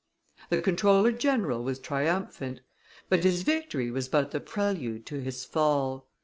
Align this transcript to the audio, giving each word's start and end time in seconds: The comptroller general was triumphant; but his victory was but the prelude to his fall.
The 0.49 0.63
comptroller 0.63 1.11
general 1.11 1.63
was 1.63 1.77
triumphant; 1.77 2.61
but 3.07 3.23
his 3.23 3.43
victory 3.43 3.91
was 3.91 4.09
but 4.09 4.31
the 4.31 4.39
prelude 4.39 5.05
to 5.05 5.21
his 5.21 5.45
fall. 5.45 6.07